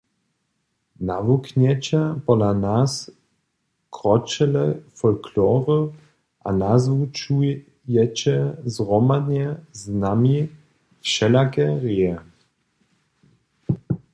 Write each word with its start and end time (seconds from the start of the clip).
Nawuknjeće 1.09 1.99
pola 2.29 2.47
nas 2.61 2.95
kročele 3.97 4.63
folklory 5.01 5.77
a 6.51 6.55
nazwučujeće 6.61 8.35
zhromadnje 8.79 9.47
z 9.83 9.99
nami 10.05 10.37
wšelake 11.03 11.69
reje. 11.85 12.17